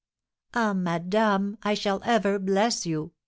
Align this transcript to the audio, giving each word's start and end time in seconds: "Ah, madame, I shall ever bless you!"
"Ah, 0.55 0.73
madame, 0.73 1.59
I 1.61 1.75
shall 1.75 2.01
ever 2.03 2.39
bless 2.39 2.87
you!" 2.87 3.11